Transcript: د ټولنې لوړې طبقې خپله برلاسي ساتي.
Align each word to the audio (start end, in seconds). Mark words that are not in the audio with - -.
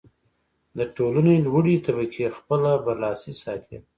د 0.77 0.79
ټولنې 0.95 1.35
لوړې 1.45 1.75
طبقې 1.87 2.25
خپله 2.37 2.71
برلاسي 2.85 3.33
ساتي. 3.43 3.77